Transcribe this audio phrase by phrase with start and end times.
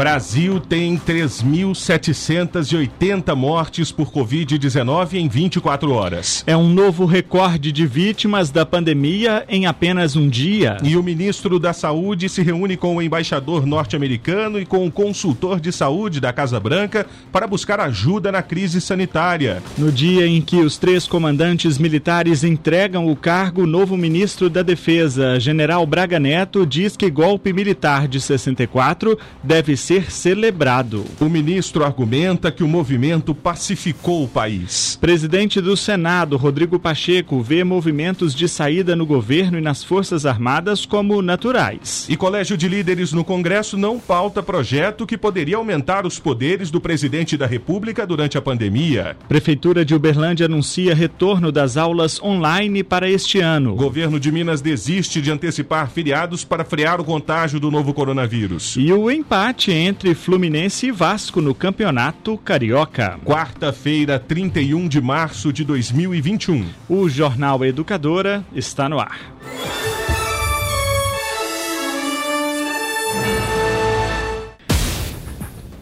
[0.00, 6.42] Brasil tem 3.780 mortes por Covid-19 em 24 horas.
[6.46, 10.78] É um novo recorde de vítimas da pandemia em apenas um dia.
[10.82, 15.60] E o ministro da Saúde se reúne com o embaixador norte-americano e com o consultor
[15.60, 19.62] de saúde da Casa Branca para buscar ajuda na crise sanitária.
[19.76, 24.62] No dia em que os três comandantes militares entregam o cargo, o novo ministro da
[24.62, 31.04] Defesa, general Braga Neto, diz que golpe militar de 64 deve ser celebrado.
[31.18, 34.96] O ministro argumenta que o movimento pacificou o país.
[35.00, 40.86] Presidente do Senado, Rodrigo Pacheco, vê movimentos de saída no governo e nas Forças Armadas
[40.86, 42.06] como naturais.
[42.08, 46.80] E Colégio de Líderes no Congresso não pauta projeto que poderia aumentar os poderes do
[46.80, 49.16] presidente da República durante a pandemia.
[49.28, 53.74] Prefeitura de Uberlândia anuncia retorno das aulas online para este ano.
[53.74, 58.76] Governo de Minas desiste de antecipar feriados para frear o contágio do novo coronavírus.
[58.76, 63.18] E o empate entre Fluminense e Vasco no Campeonato Carioca.
[63.24, 66.66] Quarta-feira, 31 de março de 2021.
[66.88, 69.99] O Jornal Educadora está no ar.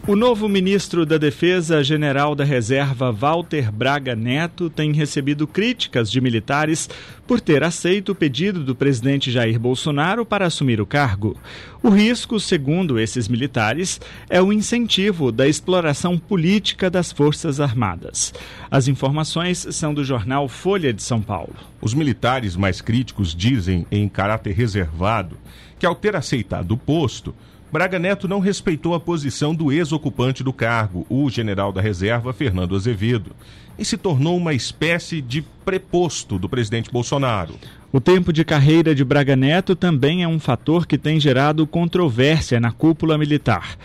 [0.09, 6.19] O novo ministro da Defesa, general da Reserva Walter Braga Neto, tem recebido críticas de
[6.19, 6.89] militares
[7.27, 11.37] por ter aceito o pedido do presidente Jair Bolsonaro para assumir o cargo.
[11.83, 14.01] O risco, segundo esses militares,
[14.31, 18.33] é o incentivo da exploração política das Forças Armadas.
[18.71, 21.53] As informações são do jornal Folha de São Paulo.
[21.79, 25.37] Os militares mais críticos dizem, em caráter reservado,
[25.77, 27.31] que ao ter aceitado o posto,
[27.71, 32.75] Braga Neto não respeitou a posição do ex-ocupante do cargo, o general da reserva Fernando
[32.75, 33.31] Azevedo,
[33.77, 37.53] e se tornou uma espécie de preposto do presidente Bolsonaro.
[37.91, 42.59] O tempo de carreira de Braga Neto também é um fator que tem gerado controvérsia
[42.59, 43.77] na cúpula militar.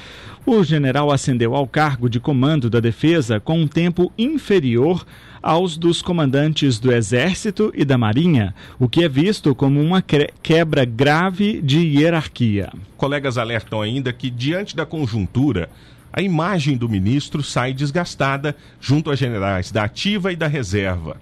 [0.46, 5.06] O general ascendeu ao cargo de comando da defesa com um tempo inferior
[5.42, 10.02] aos dos comandantes do Exército e da Marinha, o que é visto como uma
[10.42, 12.70] quebra grave de hierarquia.
[12.94, 15.70] Colegas alertam ainda que, diante da conjuntura,
[16.12, 21.16] a imagem do ministro sai desgastada junto a generais da ativa e da reserva.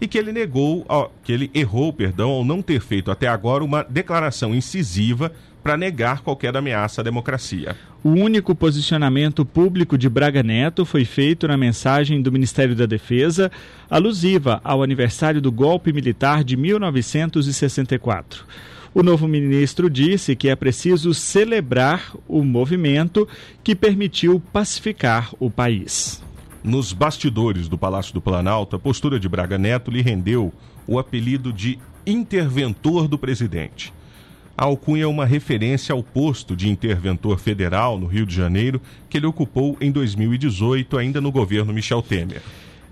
[0.00, 0.86] E que ele negou,
[1.22, 5.32] que ele errou, perdão, ao não ter feito até agora uma declaração incisiva
[5.64, 7.74] para negar qualquer ameaça à democracia.
[8.04, 13.50] O único posicionamento público de Braga Neto foi feito na mensagem do Ministério da Defesa,
[13.88, 18.44] alusiva ao aniversário do golpe militar de 1964.
[18.94, 23.26] O novo ministro disse que é preciso celebrar o movimento
[23.64, 26.22] que permitiu pacificar o país.
[26.62, 30.52] Nos bastidores do Palácio do Planalto, a postura de Braga Neto lhe rendeu
[30.86, 33.92] o apelido de interventor do presidente.
[34.56, 39.16] A alcunha é uma referência ao posto de interventor federal no Rio de Janeiro que
[39.16, 42.40] ele ocupou em 2018, ainda no governo Michel Temer.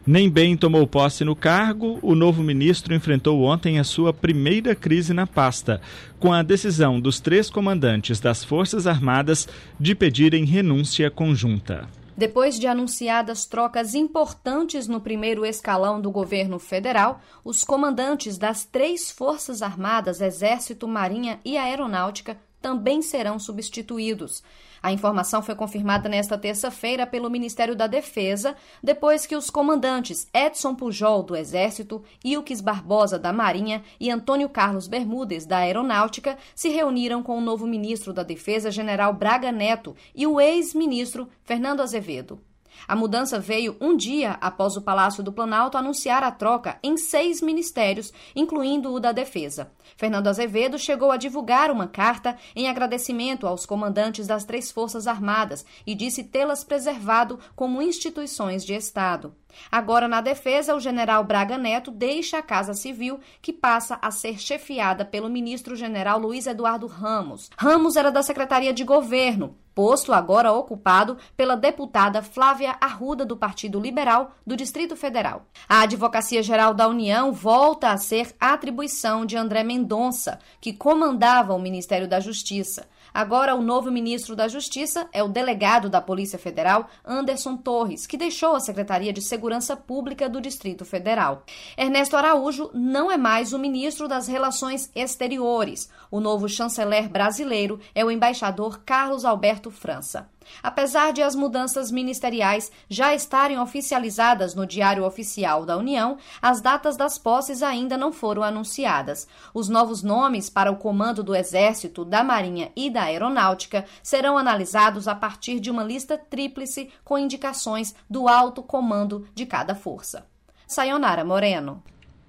[0.05, 5.15] Nem bem tomou posse no cargo, o novo ministro enfrentou ontem a sua primeira crise
[5.15, 5.81] na pasta,
[6.19, 9.49] com a decisão dos três comandantes das Forças Armadas
[9.79, 11.87] de pedirem renúncia conjunta.
[12.17, 19.11] Depois de anunciadas trocas importantes no primeiro escalão do governo federal, os comandantes das três
[19.11, 24.43] Forças Armadas, Exército, Marinha e Aeronáutica também serão substituídos.
[24.83, 30.75] A informação foi confirmada nesta terça-feira pelo Ministério da Defesa, depois que os comandantes Edson
[30.75, 37.23] Pujol, do Exército, Ilques Barbosa, da Marinha e Antônio Carlos Bermudes, da Aeronáutica, se reuniram
[37.23, 42.41] com o novo ministro da Defesa, general Braga Neto, e o ex-ministro Fernando Azevedo.
[42.87, 47.41] A mudança veio um dia após o Palácio do Planalto anunciar a troca em seis
[47.41, 49.71] ministérios, incluindo o da Defesa.
[49.97, 55.65] Fernando Azevedo chegou a divulgar uma carta em agradecimento aos comandantes das três Forças Armadas
[55.87, 59.35] e disse tê-las preservado como instituições de Estado.
[59.71, 64.39] Agora, na defesa, o general Braga Neto deixa a Casa Civil, que passa a ser
[64.39, 67.51] chefiada pelo ministro-general Luiz Eduardo Ramos.
[67.57, 73.81] Ramos era da Secretaria de Governo, posto agora ocupado pela deputada Flávia Arruda, do Partido
[73.81, 75.47] Liberal do Distrito Federal.
[75.69, 81.61] A Advocacia Geral da União volta a ser atribuição de André Mendonça, que comandava o
[81.61, 82.89] Ministério da Justiça.
[83.15, 88.17] Agora, o novo ministro da Justiça é o delegado da Polícia Federal, Anderson Torres, que
[88.17, 91.45] deixou a Secretaria de Segurança Pública do Distrito Federal.
[91.77, 95.91] Ernesto Araújo não é mais o ministro das Relações Exteriores.
[96.11, 100.29] O novo chanceler brasileiro é o embaixador Carlos Alberto França.
[100.63, 106.97] Apesar de as mudanças ministeriais já estarem oficializadas no Diário Oficial da União, as datas
[106.97, 109.27] das posses ainda não foram anunciadas.
[109.53, 115.09] Os novos nomes para o comando do Exército, da Marinha e da Aeronáutica serão analisados
[115.09, 120.27] a partir de uma lista tríplice com indicações do alto comando de cada força.
[120.67, 121.83] Sayonara Moreno.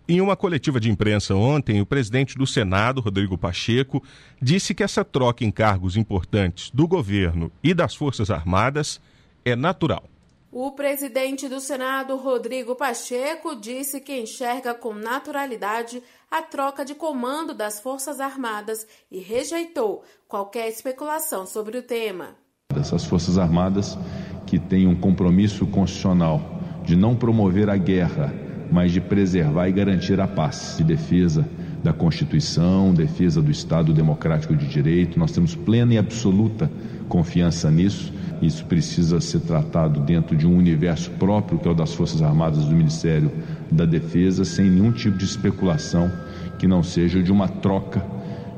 [0.06, 4.04] Em uma coletiva de imprensa ontem, o presidente do Senado, Rodrigo Pacheco,
[4.42, 9.00] disse que essa troca em cargos importantes do governo e das Forças Armadas
[9.46, 10.04] é natural.
[10.52, 17.54] O presidente do Senado, Rodrigo Pacheco, disse que enxerga com naturalidade a troca de comando
[17.54, 22.36] das Forças Armadas e rejeitou qualquer especulação sobre o tema.
[22.76, 23.98] Essas Forças Armadas
[24.46, 26.42] que têm um compromisso constitucional
[26.84, 31.48] de não promover a guerra mas de preservar e garantir a paz, de defesa
[31.84, 35.20] da Constituição, defesa do Estado democrático de direito.
[35.20, 36.72] Nós temos plena e absoluta
[37.08, 38.12] confiança nisso.
[38.42, 42.66] Isso precisa ser tratado dentro de um universo próprio, que é o das Forças Armadas
[42.66, 43.32] do Ministério
[43.72, 46.12] da Defesa, sem nenhum tipo de especulação
[46.58, 48.04] que não seja de uma troca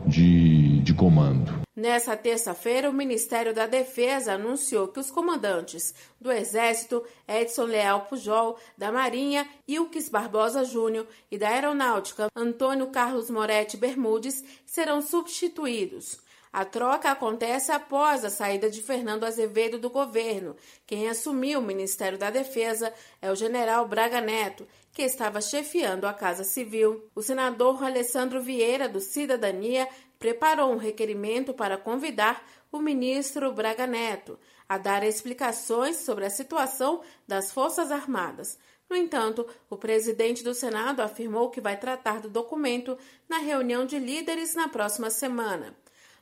[0.07, 1.64] de, de comando.
[1.75, 8.57] Nessa terça-feira, o Ministério da Defesa anunciou que os comandantes do Exército, Edson Leal Pujol,
[8.77, 16.23] da Marinha, Ilques Barbosa Júnior e da Aeronáutica, Antônio Carlos Moretti Bermudes, serão substituídos.
[16.55, 20.55] A troca acontece após a saída de Fernando Azevedo do governo.
[20.87, 26.13] Quem assumiu o Ministério da Defesa é o general Braga Neto, que estava chefiando a
[26.13, 27.09] Casa Civil.
[27.13, 29.85] O senador Alessandro Vieira, do Cidadania,
[30.19, 37.01] preparou um requerimento para convidar o ministro Braga Neto a dar explicações sobre a situação
[37.27, 38.57] das Forças Armadas.
[38.89, 42.97] No entanto, o presidente do Senado afirmou que vai tratar do documento
[43.27, 45.75] na reunião de líderes na próxima semana.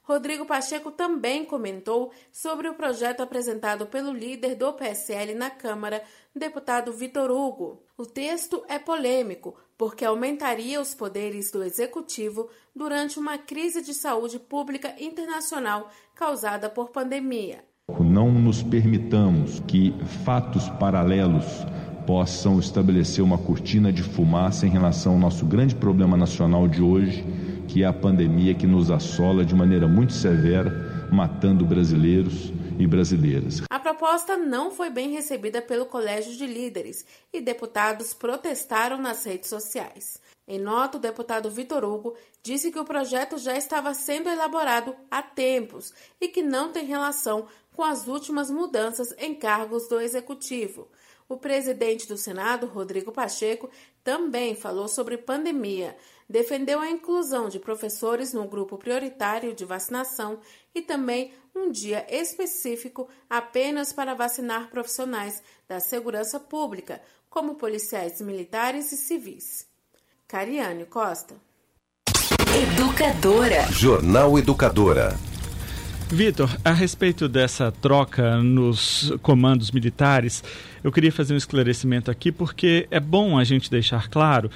[0.04, 6.04] Rodrigo Pacheco também comentou sobre o projeto apresentado pelo líder do PSL na Câmara,
[6.36, 7.82] deputado Vitor Hugo.
[7.98, 14.40] O texto é polêmico porque aumentaria os poderes do executivo durante uma crise de saúde
[14.40, 17.64] pública internacional causada por pandemia.
[18.00, 19.94] Não nos permitamos que
[20.26, 21.46] fatos paralelos
[22.06, 27.26] possam estabelecer uma cortina de fumaça em relação ao nosso grande problema nacional de hoje
[27.74, 33.64] que é a pandemia que nos assola de maneira muito severa, matando brasileiros e brasileiras.
[33.68, 37.04] A proposta não foi bem recebida pelo Colégio de Líderes
[37.34, 40.22] e deputados protestaram nas redes sociais.
[40.48, 45.24] Em nota, o deputado Vitor Hugo disse que o projeto já estava sendo elaborado há
[45.24, 45.92] tempos
[46.22, 50.88] e que não tem relação com as últimas mudanças em cargos do executivo.
[51.28, 53.68] O presidente do Senado, Rodrigo Pacheco,
[54.04, 55.96] também falou sobre pandemia,
[56.30, 60.40] defendeu a inclusão de professores no grupo prioritário de vacinação
[60.74, 68.92] e também um dia específico apenas para vacinar profissionais da segurança pública, como policiais militares
[68.92, 69.68] e civis.
[70.28, 71.36] Cariane Costa.
[72.56, 73.72] Educadora.
[73.72, 75.18] Jornal Educadora.
[76.10, 80.44] Vitor, a respeito dessa troca nos comandos militares,
[80.84, 84.51] eu queria fazer um esclarecimento aqui porque é bom a gente deixar claro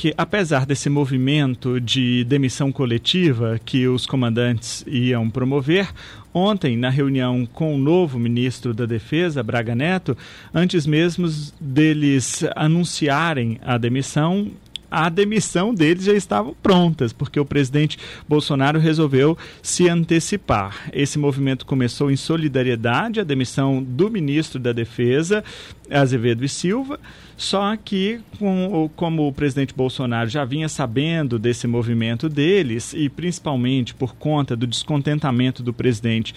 [0.00, 5.90] que, apesar desse movimento de demissão coletiva que os comandantes iam promover,
[6.32, 10.16] ontem, na reunião com o novo ministro da Defesa, Braga Neto,
[10.54, 11.28] antes mesmo
[11.60, 14.50] deles anunciarem a demissão,
[14.90, 20.90] a demissão deles já estavam prontas, porque o presidente Bolsonaro resolveu se antecipar.
[20.92, 25.44] Esse movimento começou em solidariedade à demissão do ministro da Defesa,
[25.90, 26.98] Azevedo e Silva,
[27.36, 33.94] só que com, como o presidente Bolsonaro já vinha sabendo desse movimento deles, e principalmente
[33.94, 36.34] por conta do descontentamento do presidente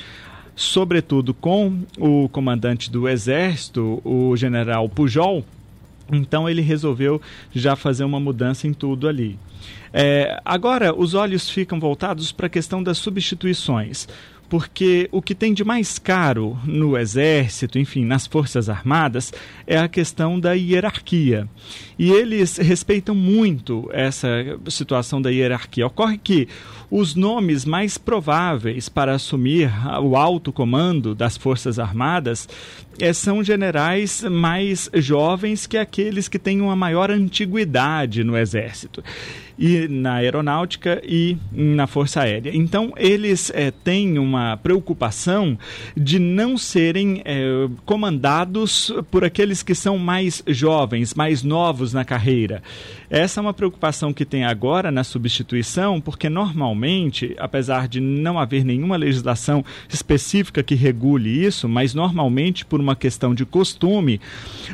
[0.56, 5.44] sobretudo com o comandante do Exército, o general Pujol,
[6.12, 7.22] então ele resolveu
[7.54, 9.40] já fazer uma mudança em tudo ali.
[9.94, 14.08] É, agora, os olhos ficam voltados para a questão das substituições.
[14.50, 19.34] Porque o que tem de mais caro no Exército, enfim, nas Forças Armadas,
[19.66, 21.48] é a questão da hierarquia.
[21.98, 24.28] E eles respeitam muito essa
[24.70, 25.88] situação da hierarquia.
[25.88, 26.48] Ocorre que
[26.90, 29.72] os nomes mais prováveis para assumir
[30.02, 32.48] o alto comando das Forças Armadas
[33.00, 39.04] é, são generais mais jovens que aqueles que têm uma maior antiguidade no Exército
[39.58, 42.52] e na aeronáutica e na Força Aérea.
[42.54, 45.58] Então, eles é, têm uma preocupação
[45.96, 52.62] de não serem é, comandados por aqueles que são mais jovens, mais novos na carreira.
[53.10, 58.66] Essa é uma preocupação que tem agora na substituição, porque normalmente, apesar de não haver
[58.66, 64.20] nenhuma legislação específica que regule isso, mas normalmente por uma questão de costume,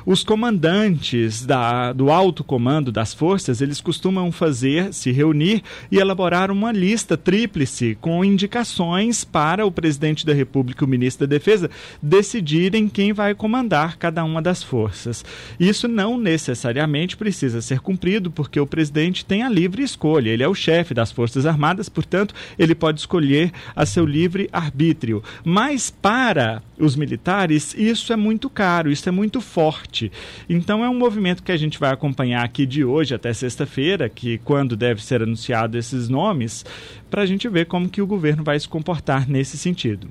[0.05, 5.61] os comandantes da, do alto comando das forças, eles costumam fazer, se reunir
[5.91, 11.25] e elaborar uma lista tríplice com indicações para o presidente da República e o ministro
[11.25, 11.69] da Defesa
[12.01, 15.23] decidirem quem vai comandar cada uma das forças.
[15.59, 20.29] Isso não necessariamente precisa ser cumprido porque o presidente tem a livre escolha.
[20.29, 25.23] Ele é o chefe das Forças Armadas, portanto, ele pode escolher a seu livre arbítrio.
[25.43, 30.11] Mas para os militares, isso é muito caro, isso é muito forte.
[30.47, 34.37] Então é um movimento que a gente vai acompanhar aqui de hoje até sexta-feira, que
[34.59, 36.65] quando deve ser anunciado esses nomes,
[37.09, 40.09] para a gente ver como que o governo vai se comportar nesse sentido.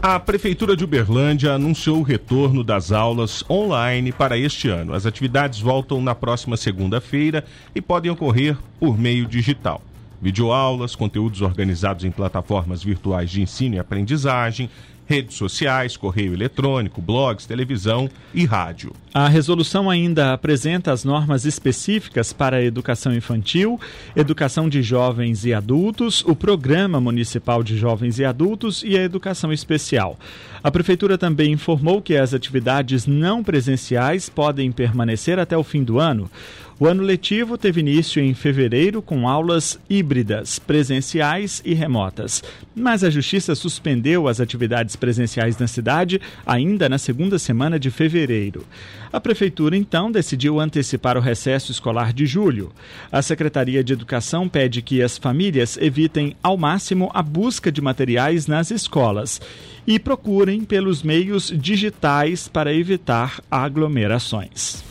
[0.00, 4.94] A Prefeitura de Uberlândia anunciou o retorno das aulas online para este ano.
[4.94, 9.82] As atividades voltam na próxima segunda-feira e podem ocorrer por meio digital.
[10.22, 14.70] Videoaulas, conteúdos organizados em plataformas virtuais de ensino e aprendizagem,
[15.06, 18.92] redes sociais, correio eletrônico, blogs, televisão e rádio.
[19.14, 23.80] A resolução ainda apresenta as normas específicas para a educação infantil,
[24.14, 29.52] educação de jovens e adultos, o Programa Municipal de Jovens e Adultos e a educação
[29.52, 30.18] especial.
[30.62, 35.98] A Prefeitura também informou que as atividades não presenciais podem permanecer até o fim do
[35.98, 36.28] ano.
[36.78, 42.44] O ano letivo teve início em fevereiro com aulas híbridas, presenciais e remotas.
[42.74, 48.62] Mas a Justiça suspendeu as atividades presenciais na cidade ainda na segunda semana de fevereiro.
[49.10, 52.70] A Prefeitura, então, decidiu antecipar o recesso escolar de julho.
[53.10, 58.46] A Secretaria de Educação pede que as famílias evitem ao máximo a busca de materiais
[58.46, 59.40] nas escolas
[59.86, 64.84] e procurem pelos meios digitais para evitar aglomerações.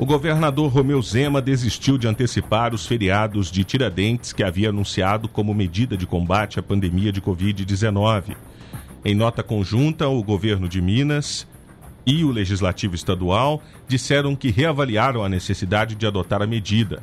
[0.00, 5.52] O governador Romeu Zema desistiu de antecipar os feriados de Tiradentes que havia anunciado como
[5.52, 8.34] medida de combate à pandemia de Covid-19.
[9.04, 11.46] Em nota conjunta, o governo de Minas
[12.06, 17.02] e o legislativo estadual disseram que reavaliaram a necessidade de adotar a medida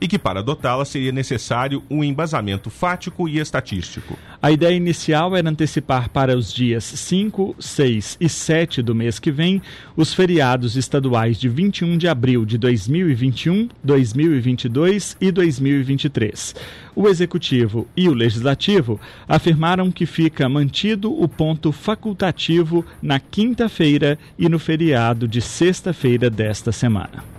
[0.00, 4.18] e que para adotá-la seria necessário um embasamento fático e estatístico.
[4.42, 9.30] A ideia inicial era antecipar para os dias 5, 6 e 7 do mês que
[9.30, 9.62] vem
[9.96, 16.54] os feriados estaduais de 21 de abril de 2021, 2022 e 2023.
[16.94, 24.48] O executivo e o legislativo afirmaram que fica mantido o ponto facultativo na quinta-feira e
[24.48, 27.35] no feriado de sexta-feira desta semana.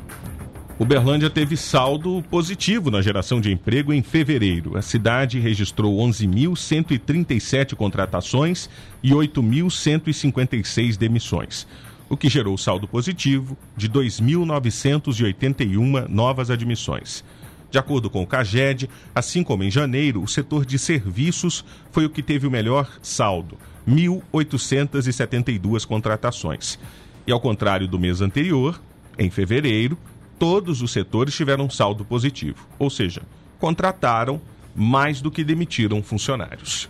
[0.79, 4.77] Uberlândia teve saldo positivo na geração de emprego em fevereiro.
[4.77, 8.69] A cidade registrou 11.137 contratações
[9.01, 11.65] e 8.156 demissões,
[12.07, 17.23] o que gerou saldo positivo de 2.981 novas admissões.
[17.71, 22.09] De acordo com o CAGED, assim como em janeiro, o setor de serviços foi o
[22.09, 23.57] que teve o melhor saldo,
[23.89, 26.77] 1.872 contratações.
[27.25, 28.79] E ao contrário do mês anterior,
[29.17, 29.97] em fevereiro,
[30.39, 33.21] todos os setores tiveram saldo positivo, ou seja,
[33.59, 34.41] contrataram
[34.75, 36.89] mais do que demitiram funcionários.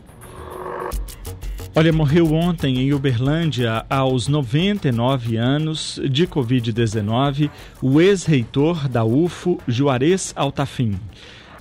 [1.75, 7.51] Olha, morreu ontem em Uberlândia, aos 99 anos de Covid-19,
[7.81, 10.99] o ex-reitor da UFO, Juarez Altafim.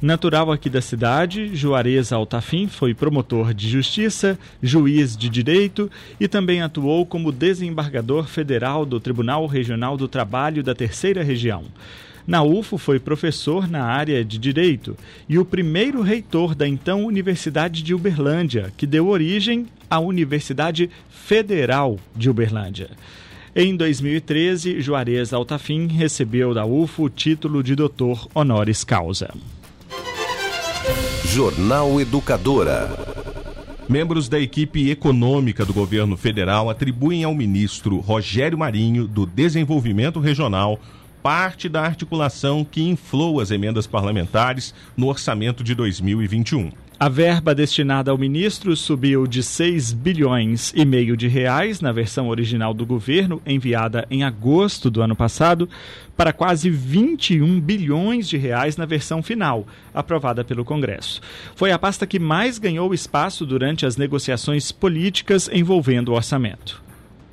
[0.02, 6.60] Natural aqui da cidade, Juarez Altafim foi promotor de justiça, juiz de direito e também
[6.60, 11.64] atuou como desembargador federal do Tribunal Regional do Trabalho da Terceira Região.
[12.26, 14.94] Na UFO foi professor na área de direito
[15.26, 21.98] e o primeiro reitor da então Universidade de Uberlândia, que deu origem à Universidade Federal
[22.14, 22.90] de Uberlândia.
[23.54, 29.30] Em 2013, Juarez Altafim recebeu da UFO o título de doutor honoris causa.
[31.36, 32.88] Jornal Educadora.
[33.86, 40.80] Membros da equipe econômica do governo federal atribuem ao ministro Rogério Marinho, do Desenvolvimento Regional,
[41.22, 46.72] parte da articulação que inflou as emendas parlamentares no orçamento de 2021.
[46.98, 52.28] A verba destinada ao ministro subiu de 6 bilhões e meio de reais na versão
[52.28, 55.68] original do governo, enviada em agosto do ano passado,
[56.16, 61.20] para quase 21 bilhões de reais na versão final, aprovada pelo Congresso.
[61.54, 66.85] Foi a pasta que mais ganhou espaço durante as negociações políticas envolvendo o orçamento.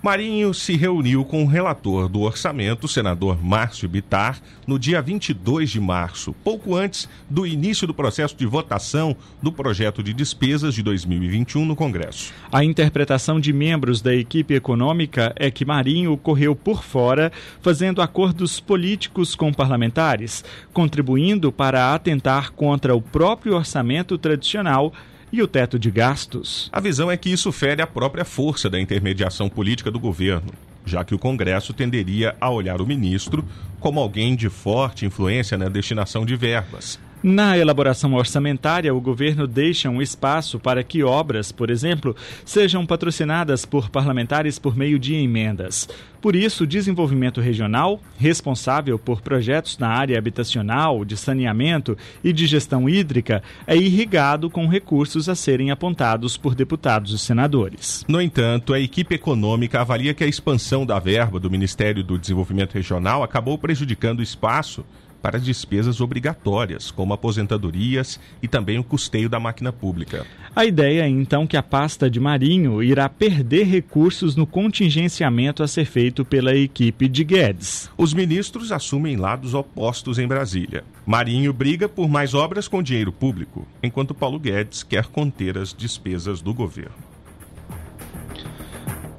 [0.03, 5.79] Marinho se reuniu com o relator do orçamento, senador Márcio Bitar, no dia 22 de
[5.79, 11.63] março, pouco antes do início do processo de votação do projeto de despesas de 2021
[11.63, 12.33] no Congresso.
[12.51, 17.31] A interpretação de membros da equipe econômica é que Marinho correu por fora,
[17.62, 20.43] fazendo acordos políticos com parlamentares,
[20.74, 24.91] contribuindo para atentar contra o próprio orçamento tradicional
[25.33, 26.69] e o teto de gastos.
[26.71, 30.53] A visão é que isso fere a própria força da intermediação política do governo,
[30.85, 33.43] já que o Congresso tenderia a olhar o ministro
[33.79, 36.99] como alguém de forte influência na destinação de verbas.
[37.24, 42.13] Na elaboração orçamentária, o governo deixa um espaço para que obras, por exemplo,
[42.44, 45.88] sejam patrocinadas por parlamentares por meio de emendas.
[46.22, 52.46] Por isso, o desenvolvimento regional, responsável por projetos na área habitacional, de saneamento e de
[52.46, 58.03] gestão hídrica, é irrigado com recursos a serem apontados por deputados e senadores.
[58.06, 62.74] No entanto, a equipe econômica avalia que a expansão da verba do Ministério do Desenvolvimento
[62.74, 64.86] Regional acabou prejudicando o espaço
[65.24, 70.27] para despesas obrigatórias, como aposentadorias e também o custeio da máquina pública.
[70.53, 75.68] A ideia é então que a pasta de Marinho irá perder recursos no contingenciamento a
[75.68, 77.89] ser feito pela equipe de Guedes.
[77.98, 80.84] Os ministros assumem lados opostos em Brasília.
[81.06, 86.42] Marinho briga por mais obras com dinheiro público, enquanto Paulo Guedes quer conter as despesas
[86.42, 87.12] do governo.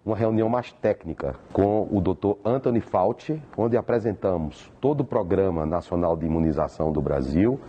[0.08, 2.39] uma reunião mais técnica com o Dr.
[2.46, 7.60] Anthony Fauci, onde apresentamos todo o Programa Nacional de Imunização do Brasil,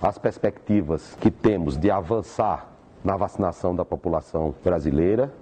[0.00, 2.68] as perspectivas que temos de avançar
[3.02, 5.32] na vacinação da população brasileira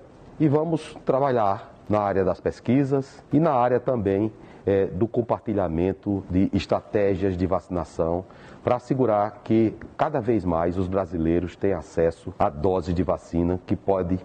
[0.40, 4.32] e vamos trabalhar na área das pesquisas e na área também
[4.66, 8.24] é, do compartilhamento de estratégias de vacinação
[8.64, 13.76] para assegurar que cada vez mais os brasileiros têm acesso à dose de vacina que
[13.76, 14.18] pode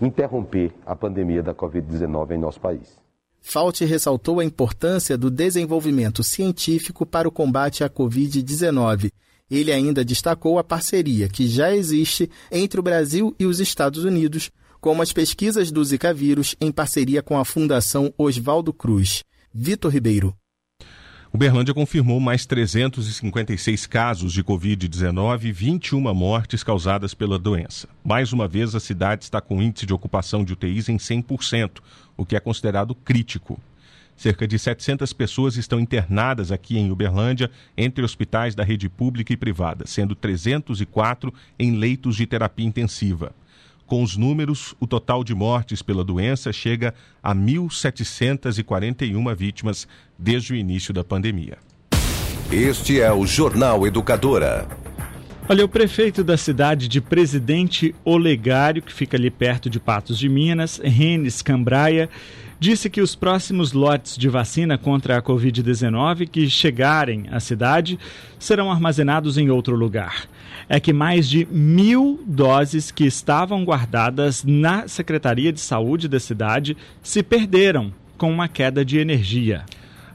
[0.00, 2.98] interromper a pandemia da Covid-19 em nosso país.
[3.40, 9.10] Fauci ressaltou a importância do desenvolvimento científico para o combate à Covid-19.
[9.48, 14.50] Ele ainda destacou a parceria que já existe entre o Brasil e os Estados Unidos,
[14.80, 19.22] como as pesquisas do Zika vírus em parceria com a Fundação Oswaldo Cruz.
[19.58, 20.36] Vitor Ribeiro.
[21.32, 27.88] Uberlândia confirmou mais 356 casos de Covid-19 e 21 mortes causadas pela doença.
[28.04, 31.78] Mais uma vez, a cidade está com índice de ocupação de UTIs em 100%,
[32.18, 33.58] o que é considerado crítico.
[34.14, 39.38] Cerca de 700 pessoas estão internadas aqui em Uberlândia, entre hospitais da rede pública e
[39.38, 43.32] privada, sendo 304 em leitos de terapia intensiva.
[43.86, 49.86] Com os números, o total de mortes pela doença chega a 1.741 vítimas
[50.18, 51.56] desde o início da pandemia.
[52.50, 54.66] Este é o Jornal Educadora.
[55.48, 60.28] Olha, o prefeito da cidade de Presidente Olegário, que fica ali perto de Patos de
[60.28, 62.10] Minas, Renes Cambraia,
[62.58, 67.96] disse que os próximos lotes de vacina contra a Covid-19 que chegarem à cidade
[68.40, 70.26] serão armazenados em outro lugar.
[70.68, 76.76] É que mais de mil doses que estavam guardadas na Secretaria de Saúde da cidade
[77.02, 79.64] se perderam com uma queda de energia.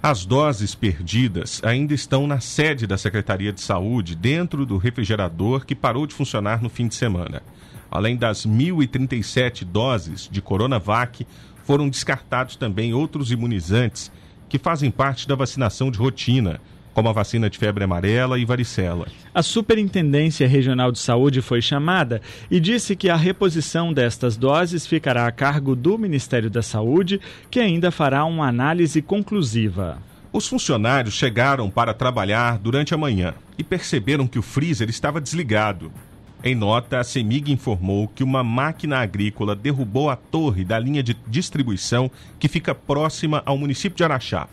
[0.03, 5.75] As doses perdidas ainda estão na sede da Secretaria de Saúde, dentro do refrigerador que
[5.75, 7.43] parou de funcionar no fim de semana.
[7.89, 11.25] Além das 1.037 doses de Coronavac,
[11.63, 14.11] foram descartados também outros imunizantes
[14.49, 16.59] que fazem parte da vacinação de rotina,
[16.93, 19.07] como a vacina de febre amarela e varicela.
[19.33, 25.27] A Superintendência Regional de Saúde foi chamada e disse que a reposição destas doses ficará
[25.27, 29.97] a cargo do Ministério da Saúde, que ainda fará uma análise conclusiva.
[30.33, 35.91] Os funcionários chegaram para trabalhar durante a manhã e perceberam que o freezer estava desligado.
[36.43, 41.15] Em nota, a CEMIG informou que uma máquina agrícola derrubou a torre da linha de
[41.27, 44.47] distribuição que fica próxima ao município de Araxá.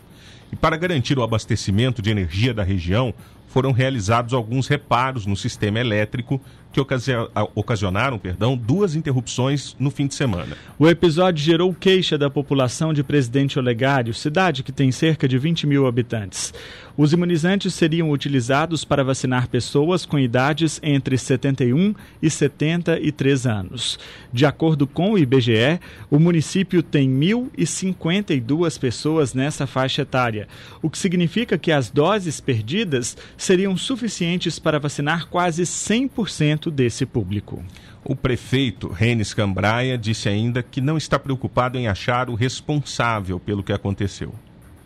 [0.51, 3.13] E para garantir o abastecimento de energia da região,
[3.47, 6.39] foram realizados alguns reparos no sistema elétrico
[6.71, 6.79] que
[7.55, 10.55] ocasionaram perdão, duas interrupções no fim de semana.
[10.77, 15.65] O episódio gerou queixa da população de Presidente Olegário, cidade que tem cerca de 20
[15.65, 16.53] mil habitantes.
[16.95, 23.97] Os imunizantes seriam utilizados para vacinar pessoas com idades entre 71 e 73 anos.
[24.33, 25.79] De acordo com o IBGE,
[26.11, 30.47] o município tem 1.052 pessoas nessa faixa etária,
[30.81, 37.63] o que significa que as doses perdidas seriam suficientes para vacinar quase 100% desse público.
[38.03, 43.63] O prefeito Renes Cambraia disse ainda que não está preocupado em achar o responsável pelo
[43.63, 44.33] que aconteceu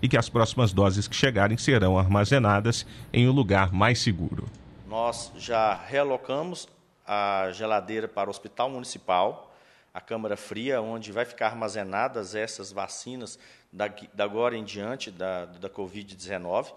[0.02, 4.46] e que as próximas doses que chegarem serão armazenadas em um lugar mais seguro.
[4.86, 6.68] Nós já realocamos
[7.08, 9.56] a geladeira para o Hospital Municipal,
[9.94, 13.40] a Câmara Fria, onde vai ficar armazenadas essas vacinas
[13.72, 16.74] da, da agora em diante da, da Covid-19.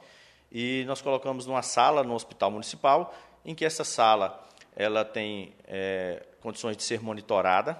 [0.52, 6.22] E nós colocamos numa sala no Hospital Municipal, em que essa sala ela tem é,
[6.40, 7.76] condições de ser monitorada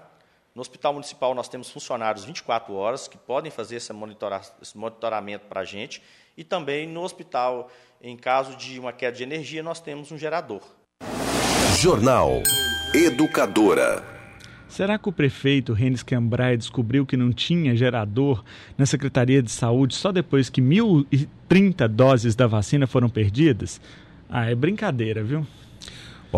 [0.56, 5.44] no Hospital Municipal, nós temos funcionários 24 horas que podem fazer esse, monitora esse monitoramento
[5.44, 6.02] para a gente.
[6.34, 10.62] E também no hospital, em caso de uma queda de energia, nós temos um gerador.
[11.78, 12.40] Jornal
[12.94, 14.02] Educadora.
[14.66, 18.42] Será que o prefeito Renes Cambrai descobriu que não tinha gerador
[18.78, 23.78] na Secretaria de Saúde só depois que 1.030 doses da vacina foram perdidas?
[24.26, 25.46] Ah, é brincadeira, viu?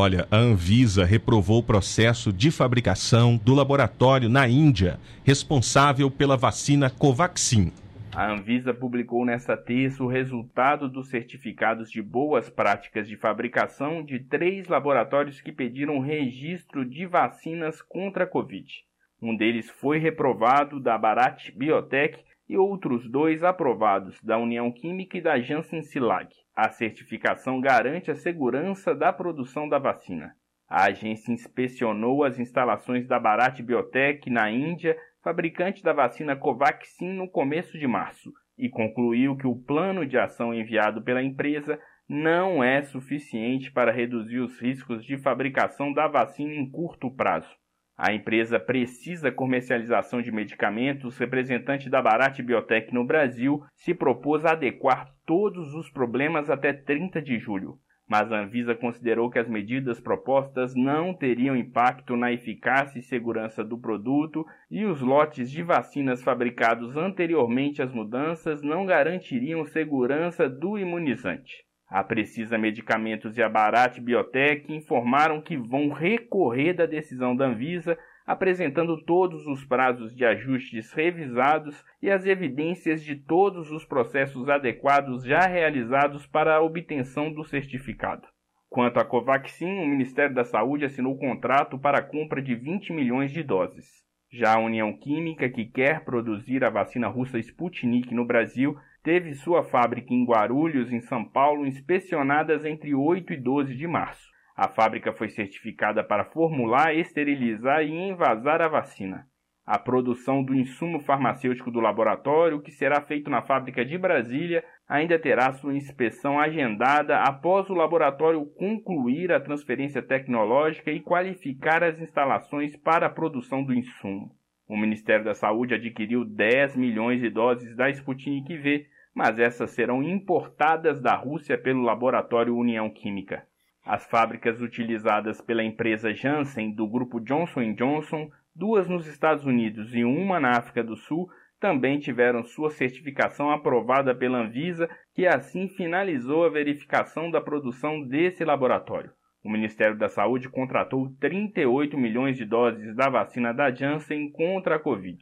[0.00, 6.88] Olha, a Anvisa reprovou o processo de fabricação do laboratório na Índia, responsável pela vacina
[6.88, 7.72] Covaxin.
[8.14, 14.20] A Anvisa publicou nesta terça o resultado dos certificados de boas práticas de fabricação de
[14.20, 18.72] três laboratórios que pediram registro de vacinas contra a Covid.
[19.20, 25.20] Um deles foi reprovado da Bharat Biotech e outros dois aprovados da União Química e
[25.20, 26.28] da Janssen Silag.
[26.56, 30.32] A certificação garante a segurança da produção da vacina.
[30.68, 37.28] A agência inspecionou as instalações da Bharat Biotech na Índia, fabricante da vacina Covaxin, no
[37.28, 42.82] começo de março, e concluiu que o plano de ação enviado pela empresa não é
[42.82, 47.54] suficiente para reduzir os riscos de fabricação da vacina em curto prazo.
[48.00, 51.18] A empresa precisa comercialização de medicamentos.
[51.18, 57.20] Representante da Bharat Biotech no Brasil se propôs a adequar todos os problemas até 30
[57.20, 57.76] de julho.
[58.08, 63.64] Mas a Anvisa considerou que as medidas propostas não teriam impacto na eficácia e segurança
[63.64, 70.78] do produto e os lotes de vacinas fabricados anteriormente às mudanças não garantiriam segurança do
[70.78, 71.67] imunizante.
[71.90, 77.98] A Precisa Medicamentos e a Bharat Biotech informaram que vão recorrer da decisão da Anvisa,
[78.26, 85.24] apresentando todos os prazos de ajustes revisados e as evidências de todos os processos adequados
[85.24, 88.28] já realizados para a obtenção do certificado.
[88.68, 93.32] Quanto à Covaxin, o Ministério da Saúde assinou contrato para a compra de 20 milhões
[93.32, 93.86] de doses.
[94.30, 98.76] Já a União Química, que quer produzir a vacina russa Sputnik no Brasil,
[99.08, 104.28] teve sua fábrica em Guarulhos, em São Paulo, inspecionadas entre 8 e 12 de março.
[104.54, 109.24] A fábrica foi certificada para formular, esterilizar e envasar a vacina.
[109.64, 115.18] A produção do insumo farmacêutico do laboratório, que será feito na fábrica de Brasília, ainda
[115.18, 122.76] terá sua inspeção agendada após o laboratório concluir a transferência tecnológica e qualificar as instalações
[122.76, 124.36] para a produção do insumo.
[124.68, 130.02] O Ministério da Saúde adquiriu 10 milhões de doses da Sputnik V mas essas serão
[130.02, 133.46] importadas da Rússia pelo laboratório União Química.
[133.84, 140.04] As fábricas utilizadas pela empresa Janssen do grupo Johnson Johnson, duas nos Estados Unidos e
[140.04, 141.28] uma na África do Sul,
[141.60, 148.44] também tiveram sua certificação aprovada pela Anvisa, que assim finalizou a verificação da produção desse
[148.44, 149.10] laboratório.
[149.42, 154.78] O Ministério da Saúde contratou 38 milhões de doses da vacina da Janssen contra a
[154.78, 155.18] Covid.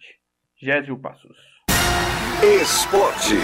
[0.57, 1.37] Gésio Passos.
[2.43, 3.39] Esporte.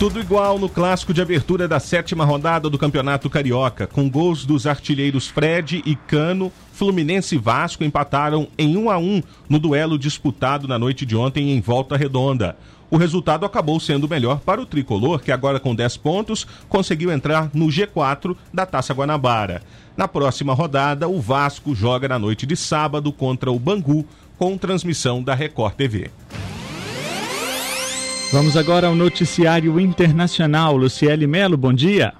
[0.00, 4.66] Tudo igual no clássico de abertura da sétima rodada do Campeonato Carioca, com gols dos
[4.66, 6.52] artilheiros Fred e Cano.
[6.72, 11.52] Fluminense e Vasco empataram em 1 a 1 no duelo disputado na noite de ontem
[11.52, 12.56] em Volta Redonda.
[12.90, 17.48] O resultado acabou sendo melhor para o tricolor, que agora com 10 pontos conseguiu entrar
[17.54, 19.62] no G4 da Taça Guanabara.
[19.96, 24.04] Na próxima rodada, o Vasco joga na noite de sábado contra o Bangu,
[24.36, 26.10] com transmissão da Record TV.
[28.30, 30.76] Vamos agora ao noticiário internacional.
[30.76, 32.12] Luciele Melo, bom dia.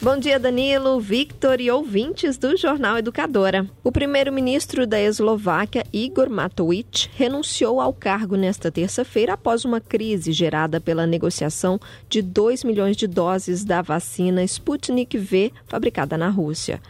[0.00, 3.68] Bom dia, Danilo, Victor e ouvintes do Jornal Educadora.
[3.84, 10.80] O primeiro-ministro da Eslováquia, Igor Matovic, renunciou ao cargo nesta terça-feira após uma crise gerada
[10.80, 16.80] pela negociação de 2 milhões de doses da vacina Sputnik V fabricada na Rússia.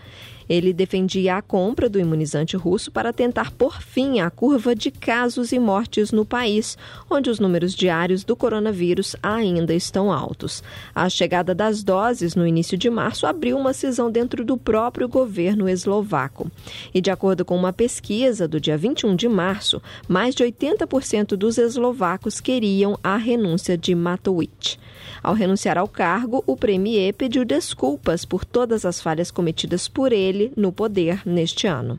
[0.50, 5.52] Ele defendia a compra do imunizante russo para tentar pôr fim à curva de casos
[5.52, 6.76] e mortes no país,
[7.08, 10.60] onde os números diários do coronavírus ainda estão altos.
[10.92, 15.68] A chegada das doses no início de março abriu uma cisão dentro do próprio governo
[15.68, 16.50] eslovaco.
[16.92, 21.58] E de acordo com uma pesquisa do dia 21 de março, mais de 80% dos
[21.58, 24.78] eslovacos queriam a renúncia de Matovic.
[25.22, 30.52] Ao renunciar ao cargo, o premier pediu desculpas por todas as falhas cometidas por ele
[30.56, 31.98] no poder neste ano.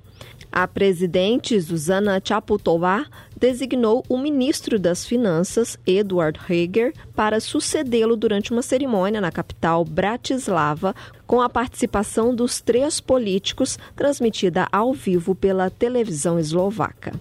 [0.51, 3.05] A presidente Zuzana Chaputova
[3.37, 10.93] designou o ministro das Finanças, Edward Heger, para sucedê-lo durante uma cerimônia na capital Bratislava,
[11.25, 17.13] com a participação dos três políticos, transmitida ao vivo pela televisão eslovaca.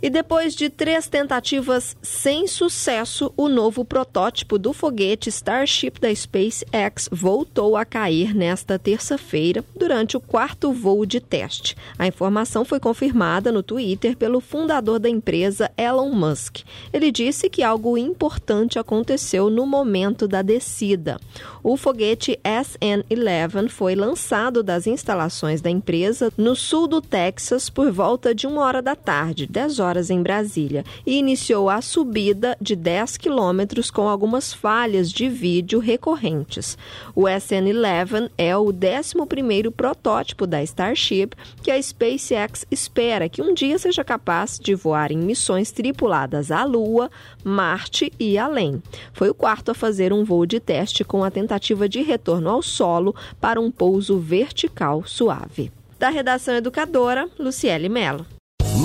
[0.00, 7.08] E depois de três tentativas sem sucesso, o novo protótipo do foguete Starship da SpaceX
[7.10, 11.76] voltou a cair nesta terça-feira durante o quarto voo de teste.
[11.98, 16.60] A informação foi confirmada no Twitter pelo fundador da empresa, Elon Musk.
[16.92, 21.18] Ele disse que algo importante aconteceu no momento da descida.
[21.60, 28.32] O foguete SN-11 foi lançado das instalações da empresa no sul do Texas por volta
[28.32, 32.76] de uma hora da tarde, 10 horas horas em Brasília e iniciou a subida de
[32.76, 36.76] 10 quilômetros com algumas falhas de vídeo recorrentes.
[37.14, 41.30] O SN-11 é o 11º protótipo da Starship
[41.62, 46.64] que a SpaceX espera que um dia seja capaz de voar em missões tripuladas à
[46.64, 47.10] Lua,
[47.42, 48.82] Marte e além.
[49.12, 52.62] Foi o quarto a fazer um voo de teste com a tentativa de retorno ao
[52.62, 55.72] solo para um pouso vertical suave.
[55.98, 58.37] Da redação educadora, Luciele Mello.